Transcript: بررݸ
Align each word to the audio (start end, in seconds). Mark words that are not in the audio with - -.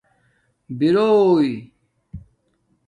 بررݸ 0.77 1.49